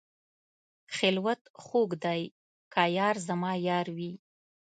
[0.95, 2.21] خلوت خوږ دی
[2.73, 4.11] که یار زما یار وي.